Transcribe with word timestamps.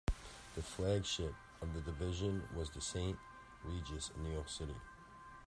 The 0.55 0.63
flagship 0.63 1.35
of 1.61 1.75
the 1.75 1.81
division 1.81 2.41
was 2.55 2.71
The 2.71 2.81
Saint 2.81 3.19
Regis 3.63 4.09
in 4.15 4.23
New 4.23 4.31
York 4.33 4.49
City. 4.49 4.73